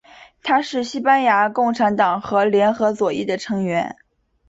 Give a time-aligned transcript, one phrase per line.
[0.41, 3.97] 他是西班牙共产党和联合左翼的成员。